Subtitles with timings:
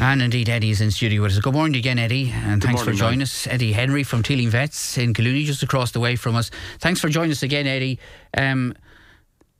[0.00, 1.40] And indeed, Eddie is in studio with us.
[1.40, 3.24] Good morning again, Eddie, and Good thanks morning, for joining Mike.
[3.24, 3.46] us.
[3.48, 6.52] Eddie Henry from Teeling Vets in Collooney, just across the way from us.
[6.78, 7.98] Thanks for joining us again, Eddie.
[8.36, 8.74] Um,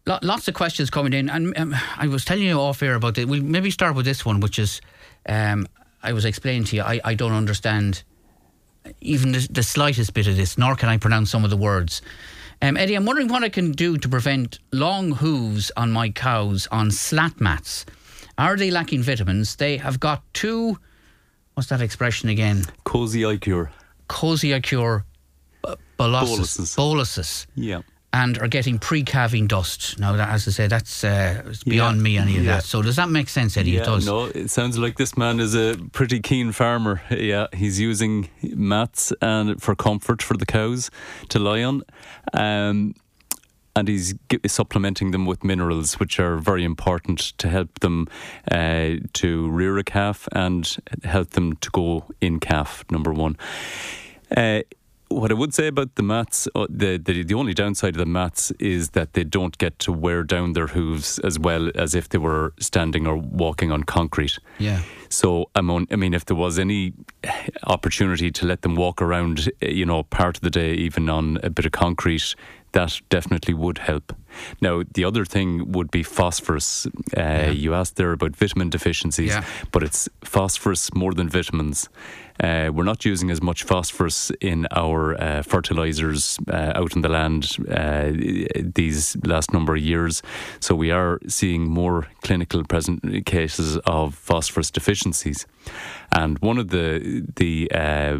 [0.06, 3.18] lo- lots of questions coming in, and um, I was telling you off air about
[3.18, 3.26] it.
[3.28, 4.80] We'll maybe start with this one, which is
[5.28, 5.66] um,
[6.04, 8.04] I was explaining to you, I, I don't understand
[9.00, 12.00] even the, the slightest bit of this, nor can I pronounce some of the words.
[12.62, 16.68] Um, Eddie, I'm wondering what I can do to prevent long hooves on my cows
[16.70, 17.84] on slat mats.
[18.38, 19.56] Are they lacking vitamins?
[19.56, 20.78] They have got two,
[21.54, 22.64] what's that expression again?
[22.84, 23.70] Cozy Icure.
[24.08, 25.02] Cosiacure
[25.64, 26.76] b- boluses, Boluses.
[26.76, 27.80] boluses, Yeah.
[28.12, 29.98] and are getting pre-calving dust.
[29.98, 32.02] Now, that, as I say, that's uh, beyond Yeah.
[32.02, 32.56] me, any of Yeah.
[32.56, 32.64] that.
[32.64, 33.72] So does that make sense, Eddie?
[33.72, 34.06] yeah, it does.
[34.06, 37.02] no, it sounds like this man is a pretty keen farmer.
[37.10, 40.90] Yeah, he's using mats and for comfort for the cows
[41.30, 41.82] to lie on.
[42.32, 42.94] Um,
[43.78, 48.06] and he's gi- supplementing them with minerals, which are very important to help them
[48.50, 52.84] uh, to rear a calf and help them to go in calf.
[52.90, 53.36] Number one.
[54.36, 54.60] Uh,
[55.10, 58.06] what I would say about the mats, uh, the, the the only downside of the
[58.06, 62.08] mats is that they don't get to wear down their hooves as well as if
[62.10, 64.38] they were standing or walking on concrete.
[64.58, 64.82] Yeah.
[65.08, 66.92] So I'm on, I mean, if there was any
[67.64, 71.48] opportunity to let them walk around, you know, part of the day, even on a
[71.48, 72.34] bit of concrete,
[72.72, 74.14] that definitely would help.
[74.60, 76.86] Now, the other thing would be phosphorus.
[77.16, 79.44] Uh, You asked there about vitamin deficiencies, Yeah.
[79.72, 81.88] but it's phosphorus more than vitamins.
[82.40, 87.08] Uh, we're not using as much phosphorus in our uh, fertilizers uh, out in the
[87.08, 88.12] land uh,
[88.74, 90.22] these last number of years.
[90.60, 95.46] So we are seeing more clinical present cases of phosphorus deficiencies.
[96.12, 98.18] And one of the the uh,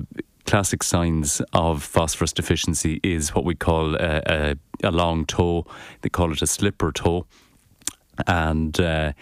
[0.49, 5.67] classic signs of phosphorus deficiency is what we call a, a, a long toe.
[6.01, 7.27] They call it a slipper toe
[8.27, 9.13] and uh,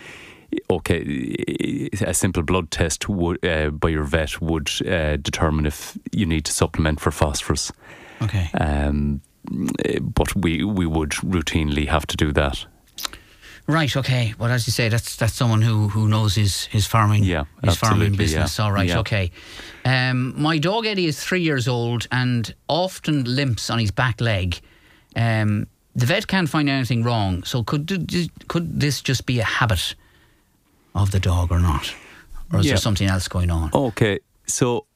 [0.70, 6.26] okay, a simple blood test would, uh, by your vet would uh, determine if you
[6.26, 7.72] need to supplement for phosphorus.
[8.22, 8.48] Okay.
[8.60, 9.20] Um,
[10.00, 12.66] but we we would routinely have to do that.
[13.68, 13.96] Right.
[13.96, 14.32] Okay.
[14.38, 17.24] Well, as you say, that's that's someone who who knows his his farming.
[17.24, 18.58] Yeah, His farming business.
[18.58, 18.64] yeah.
[18.64, 18.88] All right.
[18.88, 19.00] Yeah.
[19.00, 19.30] Okay.
[19.84, 24.60] Um, my dog Eddie is three years old and often limps on his back leg.
[25.16, 25.66] Um,
[25.96, 27.42] the vet can't find anything wrong.
[27.44, 27.88] So could
[28.48, 29.94] could this just be a habit
[30.94, 31.92] of the dog or not,
[32.52, 32.72] or is Yeah.
[32.72, 33.70] there something else going on?
[33.74, 34.86] Okay, so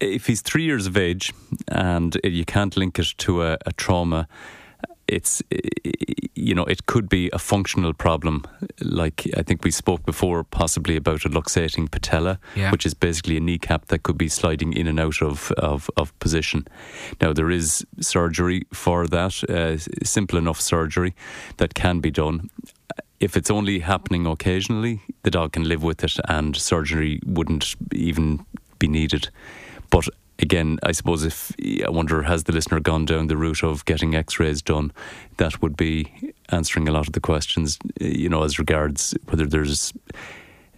[0.00, 1.32] if he's three years of age
[1.68, 4.26] and you can't link it to a, a trauma,
[5.10, 5.42] it's
[6.34, 8.42] you know it could be a functional problem.
[8.80, 12.70] Like I think we spoke before, possibly about a luxating patella, Yeah.
[12.72, 16.12] which is basically a kneecap that could be sliding in and out of of, of
[16.18, 16.66] position.
[17.20, 21.14] Now there is surgery for that, uh, simple enough surgery
[21.56, 22.48] that can be done.
[23.20, 28.46] If it's only happening occasionally, the dog can live with it, and surgery wouldn't even
[28.78, 29.28] be needed.
[29.90, 30.08] But
[30.42, 31.52] again, I suppose if
[31.86, 34.92] I wonder, has the listener gone down the route of getting X-rays done?
[35.36, 36.12] That would be
[36.50, 39.92] answering a lot of the questions, you know, as regards whether there's.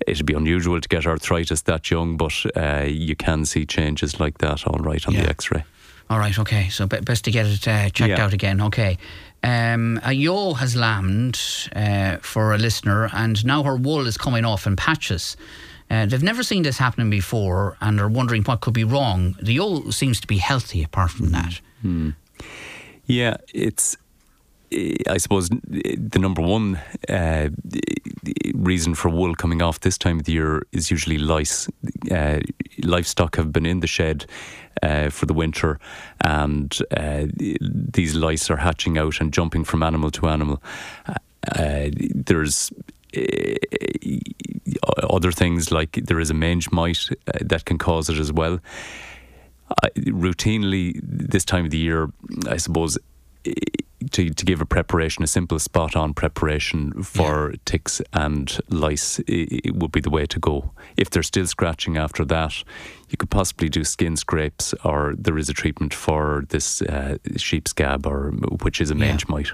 [0.05, 4.39] It'd be unusual to get arthritis that young, but uh, you can see changes like
[4.39, 5.23] that, all right, on Yeah.
[5.23, 5.65] the X-ray.
[6.11, 6.69] All right, okay.
[6.71, 8.25] So be- best to get it uh, checked Yeah.
[8.25, 8.61] out again.
[8.63, 8.99] Okay.
[9.45, 11.39] Um, a ewe has lambed
[11.77, 15.37] uh, for a listener, and now her wool is coming off in patches.
[15.93, 19.37] Uh, they've never seen this happening before and are wondering what could be wrong.
[19.43, 21.61] The ewe seems to be healthy apart from that.
[23.07, 23.97] Yeah, it's.
[25.07, 27.51] I suppose the number one uh,
[28.55, 31.69] reason for wool coming off this time of the year is usually lice.
[32.11, 32.41] Uh,
[32.83, 34.25] livestock have been in the shed
[34.83, 35.79] uh, for the winter,
[36.23, 40.63] and uh, these lice are hatching out and jumping from animal to animal.
[41.07, 42.73] Uh, there's
[45.11, 48.59] other things like there is a mange mite uh, that can cause it as well.
[49.83, 52.11] I, routinely this time of the year,
[52.49, 52.99] I suppose,
[53.45, 53.53] eh,
[54.11, 59.75] to to give a preparation, a simple spot on preparation for ticks and lice, it
[59.77, 60.73] would be the way to go.
[60.97, 62.65] If they're still scratching after that,
[63.09, 67.69] you could possibly do skin scrapes, or there is a treatment for this uh, sheep
[67.69, 68.33] scab, or
[68.63, 69.07] which is a Yeah.
[69.07, 69.53] mange mite.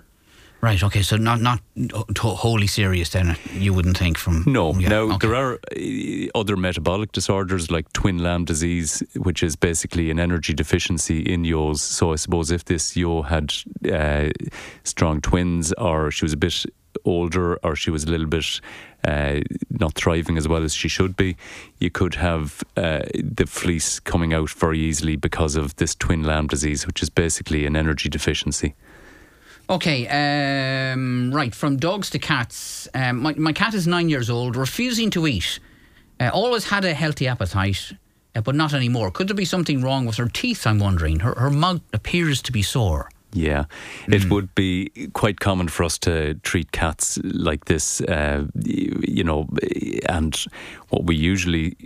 [0.61, 1.03] Right, okay.
[1.03, 1.61] So not not
[2.19, 4.43] wholly serious then, you wouldn't think from.
[4.47, 5.29] No, Yeah, now okay.
[5.29, 10.53] there are uh, other metabolic disorders like twin lamb disease, which is basically an energy
[10.53, 11.81] deficiency in ewes.
[11.81, 13.55] So I suppose if this ewe had
[13.93, 14.31] uh,
[14.83, 16.65] strong twins, or she was a bit
[17.05, 18.61] older, or she was a little bit
[19.05, 19.41] uh,
[19.71, 21.37] not thriving as well as she should be,
[21.79, 26.49] you could have uh, the fleece coming out very easily because of this twin lamb
[26.49, 28.75] disease, which is basically an energy deficiency.
[29.71, 31.55] Okay, um, right.
[31.55, 32.89] From dogs to cats.
[32.95, 35.61] Um, my, my cat is nine years old, refusing to eat.
[36.19, 37.93] Uh, always had a healthy appetite,
[38.35, 39.11] uh, but not anymore.
[39.11, 40.67] Could there be something wrong with her teeth?
[40.67, 41.21] I'm wondering.
[41.21, 43.11] Her, her mouth appears to be sore.
[43.33, 43.65] Yeah,
[44.09, 49.47] it would be quite common for us to treat cats like this, uh, you know,
[50.09, 50.35] and
[50.89, 51.77] what we usually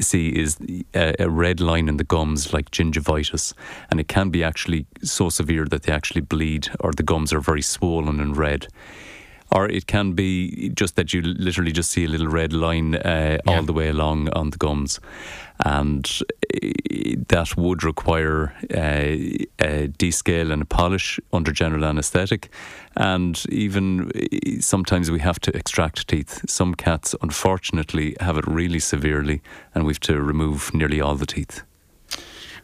[0.00, 0.56] see is
[0.94, 3.54] a, a red line in the gums like gingivitis,
[3.90, 7.40] and it can be actually so severe that they actually bleed or the gums are
[7.40, 8.66] very swollen and red.
[9.50, 13.38] Or it can be just that you literally just see a little red line uh,
[13.46, 13.56] Yeah.
[13.56, 15.00] all the way along on the gums.
[15.64, 16.06] And
[16.54, 16.68] uh,
[17.28, 19.16] that would require uh,
[19.58, 22.50] a descale and a polish under general anaesthetic.
[22.94, 26.42] And even uh, sometimes we have to extract teeth.
[26.48, 29.40] Some cats, unfortunately, have it really severely,
[29.74, 31.62] and we have to remove nearly all the teeth.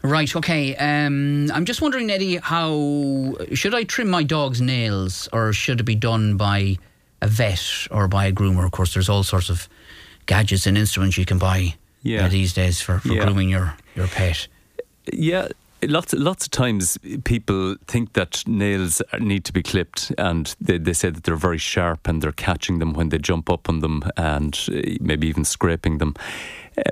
[0.01, 0.75] Right, okay.
[0.75, 5.83] Um, I'm just wondering, Eddie, how should I trim my dog's nails or should it
[5.83, 6.77] be done by
[7.21, 8.65] a vet or by a groomer?
[8.65, 9.67] Of course, there's all sorts of
[10.27, 12.25] gadgets and instruments you can buy Yeah.
[12.25, 13.25] uh, these days for, for Yeah.
[13.25, 14.47] grooming your, your pet.
[15.11, 15.47] Yeah,
[15.83, 20.93] lots lots of times people think that nails need to be clipped, and they, they
[20.93, 24.03] say that they're very sharp and they're catching them when they jump up on them,
[24.17, 26.15] and uh, maybe even scraping them.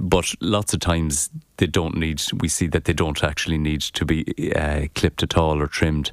[0.01, 2.21] But lots of times they don't need.
[2.41, 4.25] We see that they don't actually need to be
[4.55, 6.11] uh, clipped at all or trimmed.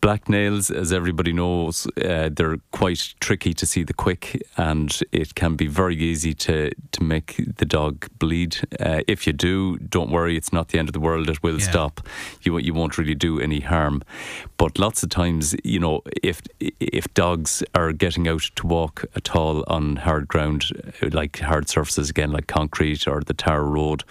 [0.00, 5.34] Black nails, as everybody knows, uh, they're quite tricky to see the quick, and it
[5.34, 8.58] can be very easy to to make the dog bleed.
[8.78, 11.30] Uh, if you do, don't worry, it's not the end of the world.
[11.30, 11.70] It will Yeah.
[11.70, 12.00] stop.
[12.42, 14.02] You you won't really do any harm.
[14.58, 16.42] But lots of times, you know, if
[16.80, 20.64] if dogs are getting out to walk at all on hard ground,
[21.12, 24.04] like hard surfaces again, like concrete or the tar road,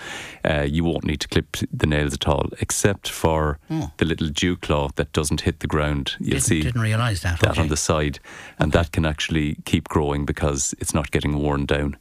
[0.44, 3.92] uh, you won't need to clip the nails at all, except for Oh.
[3.98, 6.16] the little dew claw that doesn't hit the ground.
[6.20, 7.40] You'll Didn't, see didn't realise that.
[7.42, 7.62] that okay.
[7.62, 8.20] on the side,
[8.60, 11.98] and that can actually keep growing because it's not getting worn down.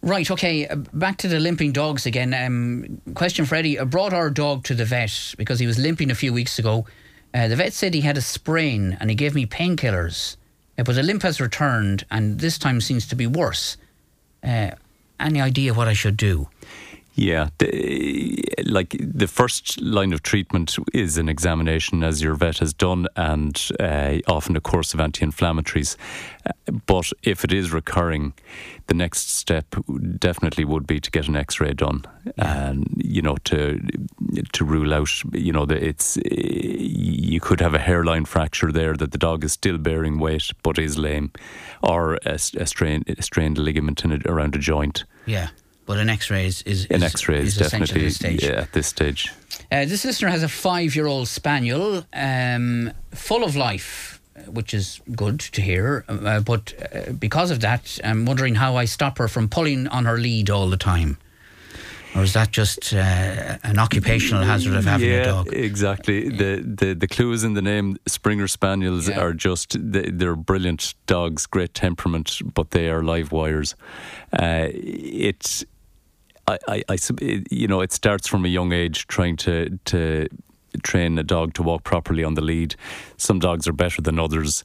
[0.00, 0.66] Right, okay.
[0.68, 2.32] uh, Back to the limping dogs again.
[2.32, 3.78] Um, question, Freddie.
[3.80, 6.86] I brought our dog to the vet because he was limping a few weeks ago.
[7.34, 10.36] Uh, the vet said he had a sprain and he gave me painkillers,
[10.78, 13.76] uh, but the limp has returned and this time seems to be worse.
[14.42, 14.70] Uh,
[15.20, 16.48] any idea what I should do?
[17.18, 22.72] Yeah, the, like the first line of treatment is an examination, as your vet has
[22.72, 25.96] done, and uh, often a course of anti-inflammatories.
[26.46, 26.52] Uh,
[26.86, 28.34] But if it is recurring,
[28.86, 29.66] the next step
[30.18, 32.04] definitely would be to get an X-ray done,
[32.36, 33.80] and you know to
[34.52, 39.10] to rule out, you know, that it's you could have a hairline fracture there that
[39.10, 41.30] the dog is still bearing weight but is lame,
[41.82, 45.04] or a, a strained a strained ligament in it around a joint.
[45.26, 45.48] Yeah,
[45.88, 48.44] but an X-ray is, is, An X-ray is, essential definitely at this stage.
[48.44, 49.32] yeah, at this stage.
[49.72, 55.40] Uh, this listener has a five-year-old spaniel, um, full of life, uh, which is good
[55.40, 56.04] to hear.
[56.08, 60.04] Uh, but uh, because of that, I'm wondering how I stop her from pulling on
[60.04, 61.16] her lead all the time.
[62.14, 65.52] Or is that just uh, an occupational hazard of having yeah, a dog?
[65.52, 66.30] exactly.
[66.30, 67.96] The, the the clue is in the name.
[68.06, 69.20] Springer Spaniels Yeah.
[69.20, 73.74] are just they- they're brilliant dogs, great temperament, but they are live wires.
[74.32, 75.64] Uh, it's
[76.48, 76.96] I, I, I
[77.50, 80.28] you know it starts from a young age trying to to
[80.82, 82.74] train a dog to walk properly on the lead.
[83.16, 84.64] Some dogs are better than others.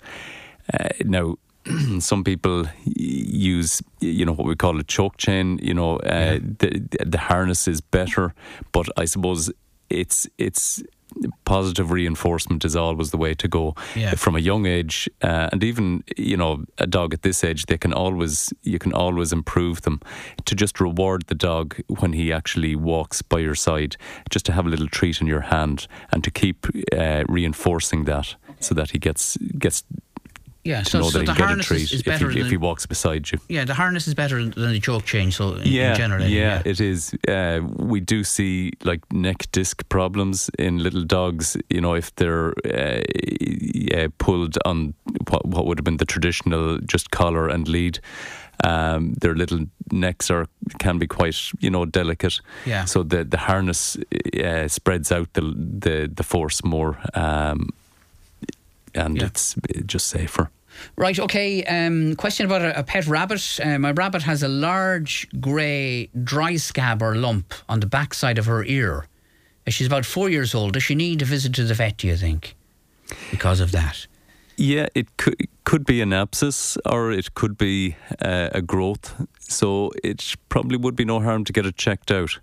[0.74, 1.36] Uh, now.
[2.00, 5.60] Some people use, you know, what we call a choke chain.
[5.64, 8.34] You know, uh, the the harness is better,
[8.74, 9.50] but I suppose
[9.90, 10.84] it's it's
[11.46, 14.16] positive reinforcement is always the way to go Yeah.
[14.16, 17.78] from a young age uh, and even you know a dog at this age they
[17.78, 20.00] can always you can always improve them
[20.46, 23.96] to just reward the dog when he actually walks by your side
[24.30, 28.36] just to have a little treat in your hand and to keep uh, reinforcing that
[28.60, 29.84] so that he gets gets
[30.64, 32.30] Yeah, so, know so that the he'll get a harness treat is, is if better
[32.30, 35.06] he, than if he walks beside you yeah, the harness is better than the choke
[35.06, 35.32] chain.
[35.32, 37.14] So in, yeah, in general, yeah, it is.
[37.28, 41.58] Uh, we do see like neck disc problems in little dogs.
[41.70, 44.94] You know, if they're uh, yeah, pulled on
[45.30, 48.00] what, what would have been the traditional just collar and lead.
[48.64, 50.48] Um, their little necks are
[50.80, 52.40] can be quite you know delicate.
[52.66, 52.86] Yeah.
[52.86, 53.98] So the the harness
[54.42, 57.70] uh, spreads out the the the force more, um,
[58.96, 59.26] and Yeah.
[59.28, 60.50] it's just safer.
[60.96, 61.64] Right, okay.
[61.66, 63.60] Um, question about a, a pet rabbit.
[63.64, 68.46] Uh, my rabbit has a large grey dry scab or lump on the backside of
[68.48, 69.08] her ear.
[69.68, 70.74] Uh, She's about four years old.
[70.74, 72.56] Does she need a visit to the vet, do you think?
[73.32, 74.08] Because of that.
[74.58, 79.16] Yeah, it could could be an abscess or it could be uh, a growth.
[79.40, 82.40] So it probably would be no harm to get it checked out.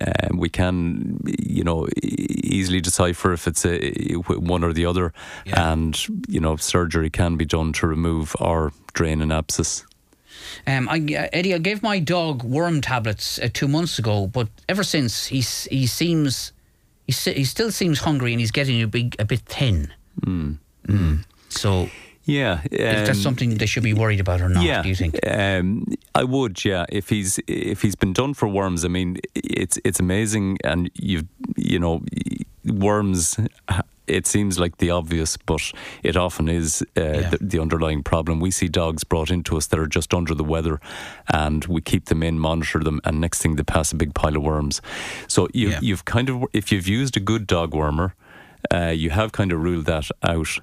[0.00, 5.12] Uh, we can, you know, easily decipher if it's a one or the other,
[5.44, 5.72] Yeah.
[5.72, 5.96] and
[6.28, 9.84] you know, surgery can be done to remove or drain an abscess.
[10.66, 14.48] Um, I, uh, Eddie, I gave my dog worm tablets uh, two months ago, but
[14.68, 16.52] ever since he's he seems
[17.06, 19.92] he, he still seems hungry and he's getting a big a bit thin.
[20.26, 20.58] Mm.
[20.86, 21.24] Mm.
[21.48, 21.88] So
[22.30, 24.64] yeah, um, is that something they should be worried about or not?
[24.64, 25.18] Yeah, do you think?
[25.26, 26.64] Um, I would.
[26.64, 30.90] Yeah, if he's if he's been done for worms, I mean, it's it's amazing, and
[30.94, 32.02] you you know,
[32.64, 33.38] worms.
[34.06, 35.72] It seems like the obvious, but
[36.02, 37.30] it often is uh, yeah.
[37.30, 38.40] the, the, underlying problem.
[38.40, 40.80] We see dogs brought into us that are just under the weather,
[41.32, 44.36] and we keep them in, monitor them, and next thing they pass a big pile
[44.36, 44.82] of worms.
[45.28, 45.78] So you, yeah.
[45.80, 48.14] you've kind of, if you've used a good dog wormer,
[48.74, 50.58] uh, you have kind of ruled that out.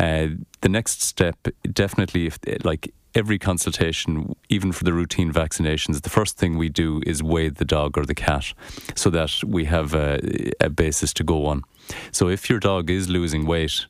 [0.00, 0.28] Uh,
[0.60, 1.36] the next step,
[1.72, 7.00] definitely, if like every consultation, even for the routine vaccinations, the first thing we do
[7.06, 8.52] is weigh the dog or the cat
[8.94, 10.18] so that we have a,
[10.60, 11.62] a basis to go on.
[12.10, 13.86] So if your dog is losing weight,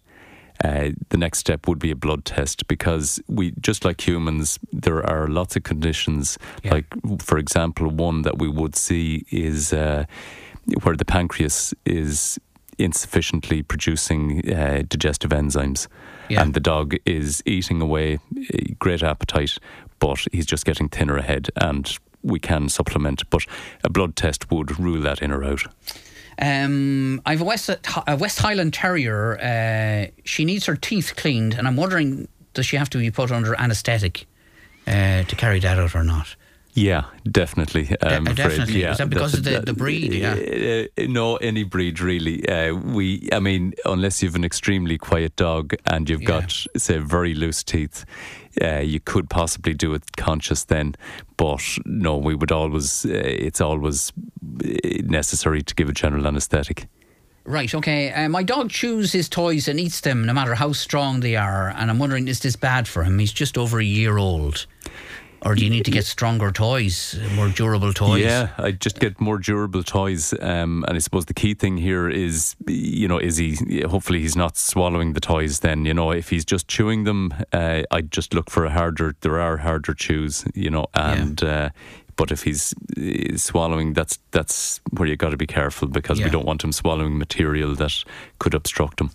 [0.63, 5.05] uh, the next step would be a blood test because we, just like humans, there
[5.05, 6.39] are lots of conditions.
[6.63, 6.75] Yeah.
[6.75, 6.87] Like,
[7.19, 10.05] for example, one that we would see is uh,
[10.83, 12.39] where the pancreas is
[12.79, 15.89] insufficiently producing uh, digestive enzymes.
[16.29, 16.43] Yeah.
[16.43, 18.19] And the dog is eating away,
[18.79, 19.59] great appetite,
[19.99, 21.51] but he's just getting thinner ahead.
[21.57, 23.43] And we can supplement, but
[23.83, 25.65] a blood test would rule that in or out.
[26.41, 27.71] Um, I have a West,
[28.07, 29.39] a West Highland Terrier.
[29.39, 33.31] Uh, she needs her teeth cleaned, and I'm wondering does she have to be put
[33.31, 34.27] under anaesthetic
[34.87, 36.37] uh, to carry that out or not?
[36.75, 37.97] Yeah, definitely.
[38.01, 38.83] Um, De- definitely.
[38.83, 40.13] Yeah, Is that because of the, the breed?
[40.13, 40.33] Yeah.
[40.35, 42.47] Uh, no, any breed really.
[42.49, 47.35] Uh, we, I mean, unless you've an extremely quiet dog and you've got, say, very
[47.35, 48.05] loose teeth,
[48.61, 50.97] uh, you could possibly do it conscious then.
[51.37, 53.07] But no, we would always.
[53.07, 54.13] Uh, it's always
[55.05, 56.89] necessary to give a general anaesthetic.
[57.47, 58.11] Right, okay.
[58.11, 61.69] Uh, my dog chews his toys and eats them no matter how strong they are.
[61.77, 63.19] And I'm wondering, is this bad for him?
[63.19, 64.67] He's just over a year old.
[65.45, 68.23] Or do you need to get stronger toys, more durable toys?
[68.23, 70.33] Yeah, I just get more durable toys.
[70.41, 74.37] Um, and I suppose the key thing here is, you know, is he, hopefully he's
[74.37, 78.33] not swallowing the toys then, you know, if he's just chewing them, uh, I'd just
[78.33, 81.49] look for a harder, there are harder chews, you know, and, yeah.
[81.49, 81.69] uh,
[82.17, 86.27] but if he's, he's, swallowing, that's that's where you got to be careful because yeah.
[86.27, 88.05] we don't want him swallowing material that
[88.39, 89.11] could obstruct him.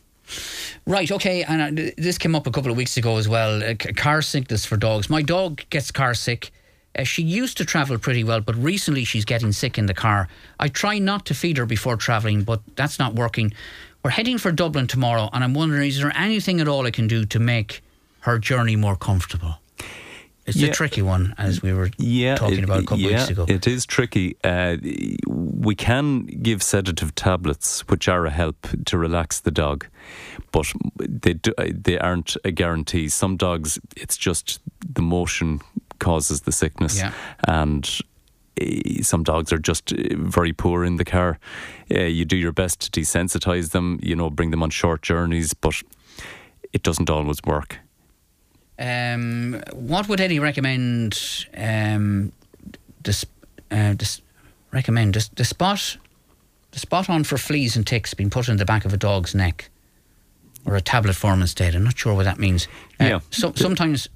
[0.86, 3.64] Right, okay, and uh, this came up a couple of weeks ago as well.
[3.64, 5.10] Uh, car sickness for dogs.
[5.10, 6.52] My dog gets car sick.
[6.98, 10.28] Uh, she used to travel pretty well, but recently she's getting sick in the car.
[10.60, 13.54] I try not to feed her before travelling, but that's not working.
[14.04, 17.08] We're heading for Dublin tomorrow, and I'm wondering is there anything at all I can
[17.08, 17.82] do to make
[18.22, 19.60] her journey more comfortable?
[20.50, 20.70] It's yeah.
[20.70, 23.46] a tricky one, as we were yeah, talking about a couple yeah, weeks ago.
[23.48, 24.36] It is tricky.
[24.44, 24.78] Uh,
[25.28, 29.86] we can give sedative tablets, which are a help to relax the dog,
[30.52, 30.66] but
[30.98, 33.10] they do, they aren't a guarantee.
[33.10, 35.62] Some dogs, it's just the motion
[36.00, 37.14] causes the sickness, yeah.
[37.48, 38.00] and
[38.60, 41.38] eh, some dogs are just eh, very poor in the car.
[41.94, 45.54] Uh, you do your best to desensitize them, you know, bring them on short journeys,
[45.54, 45.84] but
[46.74, 47.78] it doesn't always work.
[48.80, 51.48] Um, what would Eddie recommend?
[51.56, 52.32] Um,
[53.04, 53.26] this,
[53.72, 54.22] uh, this
[54.72, 55.98] recommend the spot,
[56.72, 59.36] the spot on for fleas and ticks being put in the back of a dog's
[59.36, 59.70] neck,
[60.66, 61.76] or a tablet form instead.
[61.76, 62.68] I'm not sure what that means.
[63.00, 63.20] Uh, yeah.
[63.32, 64.08] So sometimes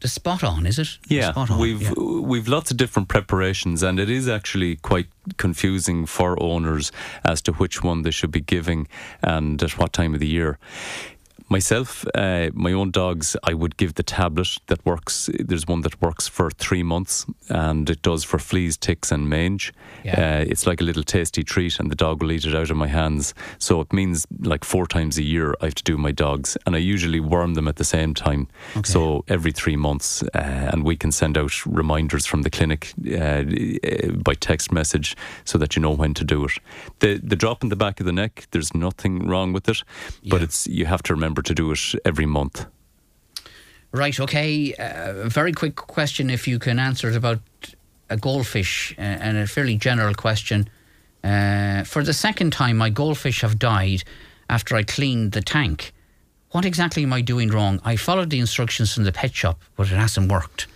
[0.00, 0.98] the spot on, is it?
[1.08, 1.92] Yeah, we've yeah.
[1.92, 5.06] we've lots of different preparations, and it is actually quite
[5.38, 6.92] confusing for owners
[7.24, 8.86] as to which one they should be giving
[9.22, 10.58] and at what time of the year.
[11.48, 15.28] Myself, uh, my own dogs, I would give the tablet that works.
[15.38, 19.72] There's one that works for three months, and it does for fleas, ticks, and mange.
[20.04, 20.38] Yeah.
[20.40, 22.78] Uh, it's like a little tasty treat, and the dog will eat it out of
[22.78, 23.34] my hands.
[23.58, 26.74] So it means like four times a year I have to do my dogs, and
[26.74, 28.48] I usually worm them at the same time.
[28.74, 28.90] Okay.
[28.90, 33.42] So every three months, uh, and we can send out reminders from the clinic uh,
[34.22, 36.52] by text message so that you know when to do it.
[37.00, 39.84] The the drop in the back of the neck, there's nothing wrong with it,
[40.26, 40.44] but yeah.
[40.44, 42.66] it's you have to remember remember to do it every month.
[43.92, 44.74] Right, okay.
[44.74, 47.40] Uh, very quick question, if you can answer it about
[48.08, 50.68] a goldfish uh, and a fairly general question.
[51.22, 54.04] Uh, for the second time, my goldfish have died
[54.48, 55.92] after I cleaned the tank.
[56.50, 57.80] What exactly am I doing wrong?
[57.84, 60.66] I followed the instructions from the pet shop, but it hasn't worked.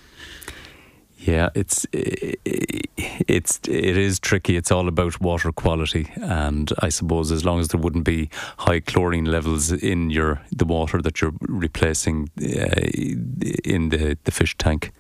[1.21, 4.57] Yeah, it's it's it is tricky.
[4.57, 8.81] It's all about water quality, and I suppose as long as there wouldn't be high
[8.81, 12.81] chlorine levels in your the water that you're replacing uh,
[13.65, 14.93] in the the fish tank.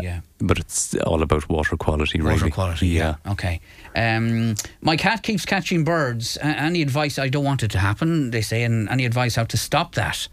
[0.00, 2.20] Yeah, but it's all about water quality.
[2.20, 2.50] Water really.
[2.50, 2.86] quality.
[2.88, 3.16] Yeah.
[3.24, 3.32] yeah.
[3.32, 3.60] Okay.
[3.96, 6.36] Um, my cat keeps catching birds.
[6.36, 7.18] Uh, any advice?
[7.18, 8.30] I don't want it to happen.
[8.30, 10.28] They say, and any advice how to stop that?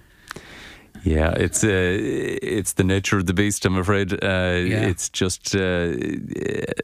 [1.04, 3.66] Yeah, it's uh, it's the nature of the beast.
[3.66, 4.14] I'm afraid.
[4.14, 4.88] Uh, yeah.
[4.88, 5.92] It's just uh,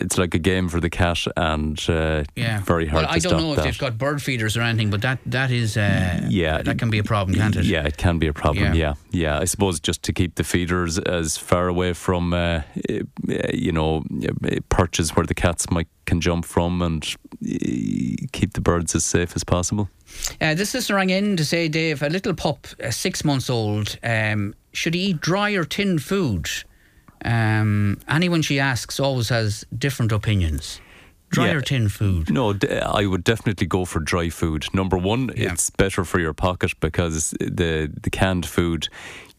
[0.02, 3.06] it's like a game for the cat, and uh, yeah, very hard.
[3.06, 3.64] Well, I don't know if that.
[3.64, 7.00] they've got bird feeders or anything, but that that is uh, yeah, that can be
[7.00, 7.66] a problem, can't it?
[7.66, 8.74] Yeah, it can be a problem.
[8.74, 9.36] Yeah, yeah.
[9.36, 9.40] yeah.
[9.40, 12.62] I suppose just to keep the feeders as far away from uh,
[13.54, 14.04] you know
[14.70, 17.06] perches where the cats might can jump from, and
[17.42, 19.90] keep the birds as safe as possible.
[20.42, 23.98] Uh, this listener rang in to say, Dave, a little pup, uh, six months old,
[24.04, 26.48] um, should he eat dry or tin food?
[27.24, 30.82] Um, anyone she asks always has different opinions.
[31.30, 31.56] Dry yeah.
[31.56, 32.32] or tin food?
[32.32, 34.66] No, I would definitely go for dry food.
[34.74, 35.54] Number one, yeah.
[35.54, 38.88] it's better for your pocket because the the canned food,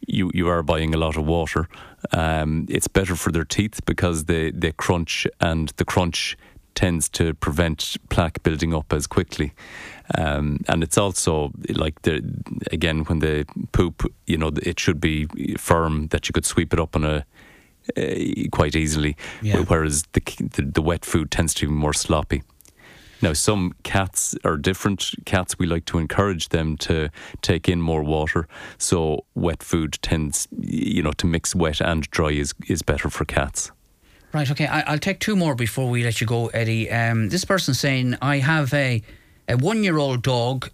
[0.07, 1.69] you you are buying a lot of water.
[2.13, 6.37] Um, it's better for their teeth because they, they crunch and the crunch
[6.81, 9.53] tends to prevent plaque building up as quickly.
[10.17, 12.23] Um, and it's also like the
[12.73, 15.27] again when they poop, you know, it should be
[15.59, 17.27] firm that you could sweep it up on a
[17.97, 19.15] uh, quite easily.
[19.43, 19.65] Yeah.
[19.69, 20.23] Whereas the,
[20.55, 22.43] the, the wet food tends to be more sloppy.
[23.23, 25.11] Now, some cats are different.
[25.27, 27.11] Cats, we like to encourage them to
[27.43, 28.49] take in more water.
[28.79, 33.27] So, wet food tends, you know, to mix wet and dry is, is better for
[33.27, 33.71] cats.
[34.33, 34.67] Right, okay.
[34.67, 36.91] I, will take two more before we let you go, Eddie.
[36.91, 39.03] Um, this person's saying, I have a
[39.49, 40.71] a one year old dog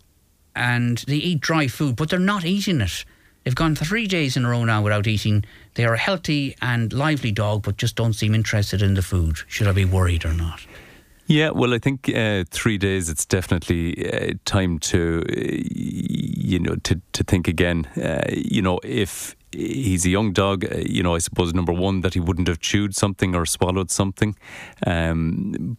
[0.55, 3.05] and they eat dry food, but they're not eating it.
[3.45, 5.45] They've gone three days in a row now without eating.
[5.75, 9.39] They are a healthy and lively dog, but just don't seem interested in the food.
[9.47, 10.67] Should I be worried or not?
[11.27, 13.09] Yeah, well, I think uh, three days.
[13.09, 17.87] It's definitely uh, time to, uh, you know, to to think again.
[17.97, 22.01] Uh, you know, if he's a young dog, uh, you know, I suppose number one
[22.03, 24.37] that he wouldn't have chewed something or swallowed something.
[24.87, 25.77] Um,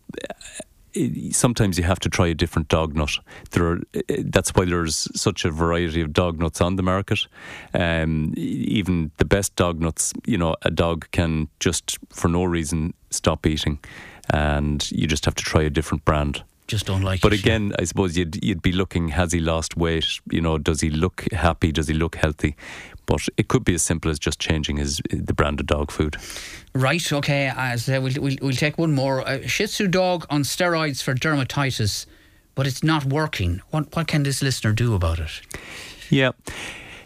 [1.31, 3.11] sometimes you have to try a different dog nut.
[3.51, 3.79] There are,
[4.19, 7.27] that's why there's such a variety of dog nuts on the market.
[7.73, 12.93] Um, even the best dog nuts, you know, a dog can just for no reason
[13.11, 13.79] stop eating,
[14.31, 17.37] and you just have to try a different brand just don't like but it.
[17.37, 20.19] But again, I suppose you'd you'd be looking: has he lost weight?
[20.29, 21.71] You know, does he look happy?
[21.71, 22.55] Does he look healthy?
[23.07, 26.17] But it could be as simple as just changing his the brand of dog food.
[26.73, 27.11] Right.
[27.11, 27.51] Okay.
[27.55, 29.21] As uh, we'll, we'll, we'll take one more.
[29.21, 32.05] A Shih Tzu dog on steroids for dermatitis,
[32.53, 33.61] but it's not working.
[33.71, 35.41] What what can this listener do about it?
[36.09, 36.31] Yeah,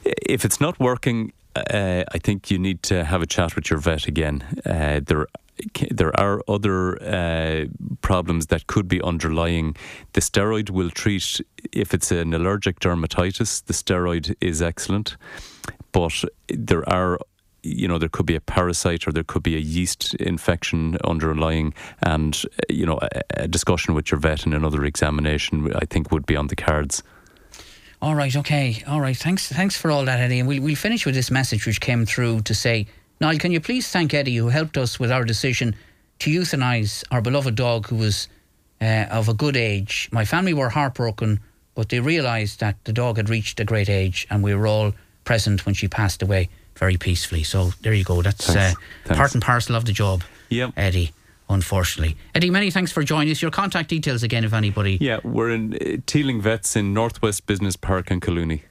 [0.04, 3.80] if it's not working, uh, I think you need to have a chat with your
[3.80, 4.44] vet again.
[4.66, 5.28] Uh, there
[5.92, 7.66] there are other uh,
[8.02, 9.76] problems that could be underlying.
[10.14, 13.64] The steroid will treat if it's an allergic dermatitis.
[13.66, 15.18] The steroid is excellent,
[15.92, 17.20] but there are
[17.64, 21.74] you know there could be a parasite or there could be a yeast infection underlying
[22.02, 26.26] and you know a, a discussion with your vet and another examination I think would
[26.26, 27.04] be on the cards.
[28.02, 29.16] All right, okay, all right.
[29.16, 30.40] Thanks, thanks for all that, Eddie.
[30.40, 32.88] And we'll we'll finish with this message which came through to say
[33.22, 35.76] Niall, can you please thank Eddie who helped us with our decision
[36.18, 38.28] to euthanise our beloved dog who was
[38.82, 40.10] uh, of a good age?
[40.12, 41.40] My family were heartbroken,
[41.76, 44.94] but they realised that the dog had reached a great age and we were all
[45.24, 47.44] present when she passed away very peacefully.
[47.44, 48.22] So there you go.
[48.22, 48.74] That's uh,
[49.06, 50.74] part and parcel of the job, yep.
[50.76, 51.12] Eddie
[51.52, 52.16] unfortunately.
[52.34, 53.42] Eddie, many thanks for joining us.
[53.42, 54.98] Your contact details again, if anybody.
[55.02, 58.62] Yeah, we're in uh, Teeling Vets in Northwest Business Park in Collooney.